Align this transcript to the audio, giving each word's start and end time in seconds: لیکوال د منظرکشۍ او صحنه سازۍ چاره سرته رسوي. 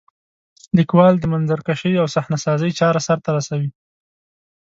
لیکوال 0.77 1.13
د 1.19 1.25
منظرکشۍ 1.33 1.93
او 2.01 2.07
صحنه 2.15 2.37
سازۍ 2.45 2.71
چاره 2.79 2.99
سرته 3.07 3.29
رسوي. 3.37 3.69